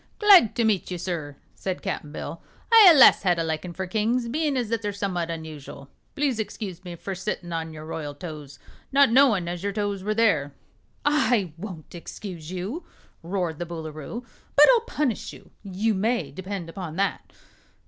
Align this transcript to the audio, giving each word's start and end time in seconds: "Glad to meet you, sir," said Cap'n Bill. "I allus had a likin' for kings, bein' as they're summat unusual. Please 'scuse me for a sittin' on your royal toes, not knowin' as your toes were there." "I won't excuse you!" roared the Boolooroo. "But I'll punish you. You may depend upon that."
"Glad 0.17 0.55
to 0.55 0.63
meet 0.63 0.89
you, 0.89 0.97
sir," 0.97 1.35
said 1.53 1.83
Cap'n 1.83 2.11
Bill. 2.11 2.41
"I 2.71 2.85
allus 2.89 3.21
had 3.21 3.37
a 3.37 3.43
likin' 3.43 3.71
for 3.71 3.85
kings, 3.85 4.27
bein' 4.29 4.57
as 4.57 4.69
they're 4.69 4.91
summat 4.91 5.29
unusual. 5.29 5.91
Please 6.15 6.37
'scuse 6.39 6.83
me 6.83 6.95
for 6.95 7.11
a 7.11 7.15
sittin' 7.15 7.53
on 7.53 7.71
your 7.71 7.85
royal 7.85 8.15
toes, 8.15 8.57
not 8.91 9.11
knowin' 9.11 9.47
as 9.47 9.61
your 9.61 9.71
toes 9.73 10.03
were 10.03 10.15
there." 10.15 10.55
"I 11.05 11.53
won't 11.55 11.93
excuse 11.93 12.51
you!" 12.51 12.83
roared 13.21 13.59
the 13.59 13.65
Boolooroo. 13.67 14.25
"But 14.55 14.65
I'll 14.71 14.85
punish 14.87 15.33
you. 15.33 15.51
You 15.61 15.93
may 15.93 16.31
depend 16.31 16.67
upon 16.67 16.95
that." 16.95 17.31